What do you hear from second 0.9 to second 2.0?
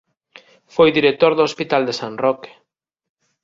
director do Hospital de